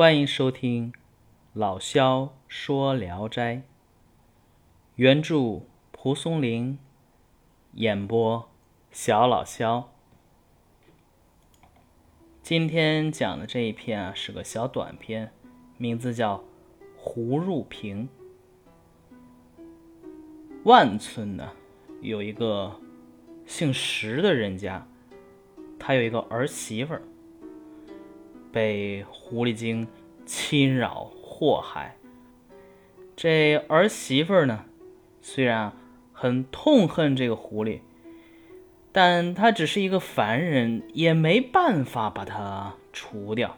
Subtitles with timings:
[0.00, 0.94] 欢迎收听
[1.52, 3.56] 老萧说《聊斋》，
[4.94, 5.60] 原著
[5.92, 6.78] 蒲松龄，
[7.74, 8.48] 演播
[8.90, 9.92] 小老萧。
[12.42, 15.34] 今天讲的这一篇啊，是个小短篇，
[15.76, 16.38] 名字叫
[16.96, 18.08] 《胡入平》。
[20.64, 21.52] 万村呢，
[22.00, 22.80] 有一个
[23.44, 24.88] 姓石的人家，
[25.78, 27.02] 他有一个儿媳妇儿，
[28.52, 29.86] 被狐狸精
[30.26, 31.96] 侵扰祸害。
[33.16, 34.64] 这儿媳妇呢，
[35.20, 35.72] 虽然
[36.12, 37.80] 很痛恨这个狐狸，
[38.92, 43.56] 但她只是一个凡人，也没办法把它除掉。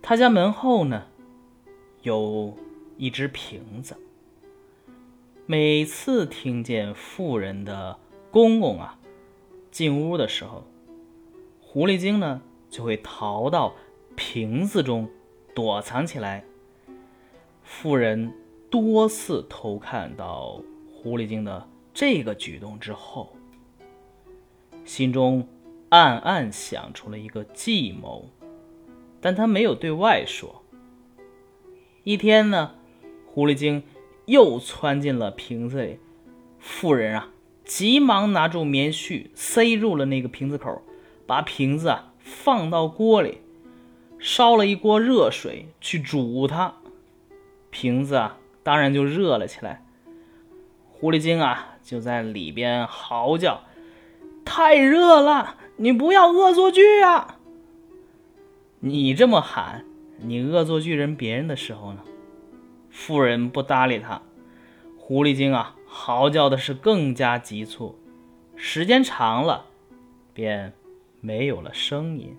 [0.00, 1.06] 他家门后呢，
[2.02, 2.56] 有
[2.96, 3.96] 一只瓶子。
[5.44, 7.98] 每次听见妇人的
[8.30, 8.98] 公公啊
[9.70, 10.64] 进屋的时候，
[11.60, 13.74] 狐狸精呢就会逃到
[14.16, 15.08] 瓶子中
[15.54, 16.44] 躲藏起来。
[17.62, 18.32] 妇人
[18.70, 23.36] 多次偷看到狐狸精的这个举动之后，
[24.84, 25.46] 心中
[25.88, 28.28] 暗暗想出了一个计谋，
[29.20, 30.62] 但他没有对外说。
[32.04, 32.74] 一天呢，
[33.26, 33.82] 狐狸精。
[34.26, 35.98] 又窜进了瓶子里，
[36.58, 37.30] 妇人啊，
[37.64, 40.82] 急忙拿住棉絮，塞入了那个瓶子口，
[41.26, 43.40] 把瓶子啊放到锅里，
[44.18, 46.74] 烧了一锅热水去煮它，
[47.70, 49.82] 瓶子啊当然就热了起来。
[50.86, 53.62] 狐狸精啊就在里边嚎叫
[54.44, 57.38] ：“太热了，你不要恶作剧啊！
[58.80, 59.84] 你这么喊，
[60.18, 62.02] 你恶作剧人别人的时候呢？”
[62.90, 64.20] 妇人不搭理他，
[64.98, 67.98] 狐狸精啊，嚎叫的是更加急促，
[68.56, 69.66] 时间长了，
[70.34, 70.72] 便
[71.20, 72.36] 没有了声音。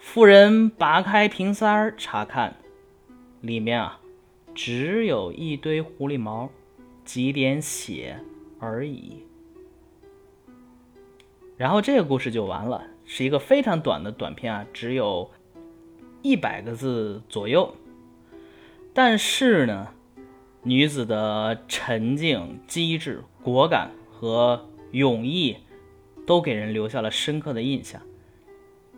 [0.00, 2.56] 妇人拔开瓶塞儿查看，
[3.40, 4.00] 里面啊，
[4.54, 6.50] 只有一堆狐狸毛，
[7.04, 8.18] 几点血
[8.58, 9.24] 而已。
[11.56, 15.30] 然后这个故事就完了，是一个非常短的短片啊，只有
[16.22, 17.74] 一百个字左右。
[18.94, 19.88] 但是呢，
[20.62, 25.56] 女子的沉静、机智、果敢和勇毅，
[26.28, 28.02] 都给人留下了深刻的印象。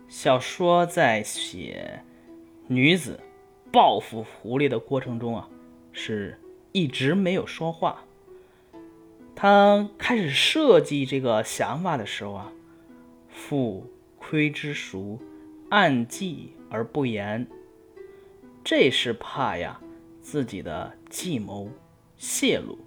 [0.09, 2.03] 小说在写
[2.67, 3.17] 女子
[3.71, 5.47] 报复狐狸的过程中啊，
[5.93, 6.37] 是
[6.73, 8.03] 一直没有说话。
[9.33, 12.51] 他开始设计这个想法的时候啊，
[13.29, 15.17] 腹窥之熟，
[15.69, 17.47] 暗记而不言，
[18.61, 19.79] 这是怕呀。
[20.21, 21.69] 自己的计谋
[22.15, 22.77] 泄露，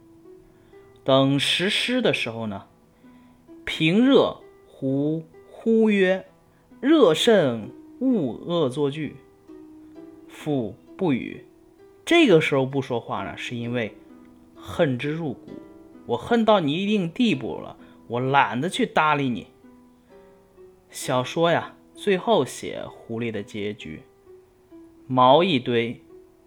[1.03, 2.67] 等实施的时候呢，
[3.77, 4.37] 平热
[4.69, 6.25] 胡呼曰
[6.81, 9.17] ：“热甚，勿恶作剧。”
[10.31, 11.45] 父不语。
[12.05, 13.93] 这个时候不说话呢，是因为
[14.55, 15.55] 恨之入骨。
[16.07, 17.77] 我恨到你一定地步了，
[18.07, 19.49] 我懒得去搭理你。
[20.89, 24.03] 小说呀，最后写狐狸的结局，
[25.09, 26.01] 毛一堆。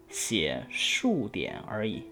[0.07, 2.03] 写数点而已，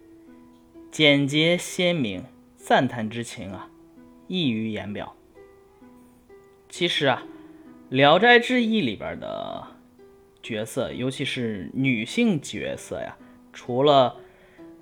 [0.92, 2.22] 简洁鲜明，
[2.58, 3.70] 赞叹之情啊，
[4.28, 5.16] 溢于言表。
[6.70, 7.24] 其实啊，
[7.90, 9.66] 《聊斋志异》里边的
[10.44, 13.16] 角色，尤其是女性角色呀，
[13.54, 14.18] 除了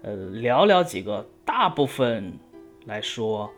[0.01, 2.39] 呃寥寥几个，大部分
[2.85, 3.51] 来说，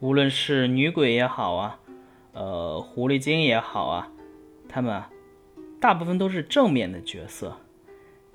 [0.00, 1.78] 无论是女鬼也好啊，
[2.32, 4.10] 呃狐狸精也好啊，
[4.68, 5.02] 他们
[5.80, 7.56] 大部分都是正面的角色。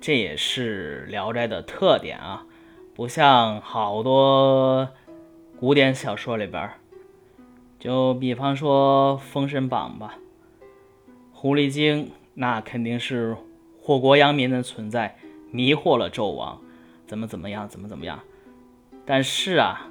[0.00, 2.46] 这也是《聊斋》的特点啊，
[2.94, 4.88] 不像好多
[5.60, 6.70] 古典小说里边，
[7.80, 10.16] 就比方说《封神榜》吧，
[11.32, 13.36] 狐狸精那肯定是
[13.80, 15.16] 祸国殃民的存在，
[15.50, 16.60] 迷惑了纣王，
[17.08, 18.20] 怎么怎么样，怎么怎么样。
[19.04, 19.90] 但是啊，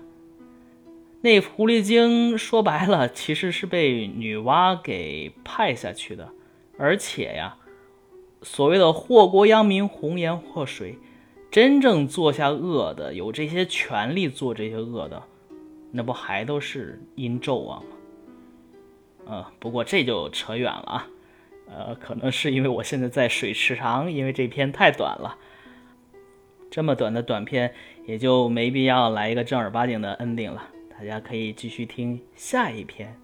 [1.19, 6.29] 那狐狸精说白了其实是被女娲给派下去的，
[6.77, 7.57] 而且呀。
[8.41, 10.97] 所谓的祸国殃民、红颜祸水，
[11.51, 15.23] 真正做下恶的、有这些权利做这些恶的，
[15.91, 17.91] 那不还都是因纣王吗？
[19.29, 21.07] 嗯，不过这就扯远了啊。
[21.69, 25.37] 呃，可能是因为我现在在水池塘，因为这篇太短了，
[26.71, 27.73] 这么短的短片
[28.05, 30.69] 也就没必要来一个正儿八经的 ending 了。
[30.97, 33.19] 大家可以继续听下一篇。